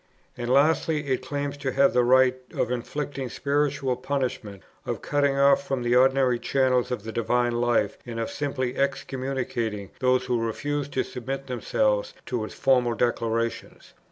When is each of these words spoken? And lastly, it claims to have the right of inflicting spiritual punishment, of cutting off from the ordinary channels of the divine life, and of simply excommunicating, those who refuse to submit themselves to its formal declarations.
And 0.35 0.49
lastly, 0.49 1.09
it 1.11 1.21
claims 1.21 1.57
to 1.57 1.73
have 1.73 1.93
the 1.93 2.03
right 2.03 2.35
of 2.55 2.71
inflicting 2.71 3.29
spiritual 3.29 3.95
punishment, 3.97 4.63
of 4.83 5.03
cutting 5.03 5.37
off 5.37 5.67
from 5.67 5.83
the 5.83 5.95
ordinary 5.95 6.39
channels 6.39 6.89
of 6.89 7.03
the 7.03 7.11
divine 7.11 7.51
life, 7.61 7.99
and 8.03 8.19
of 8.19 8.31
simply 8.31 8.75
excommunicating, 8.77 9.91
those 9.99 10.25
who 10.25 10.41
refuse 10.43 10.89
to 10.89 11.03
submit 11.03 11.45
themselves 11.45 12.15
to 12.25 12.43
its 12.43 12.55
formal 12.55 12.95
declarations. 12.95 13.93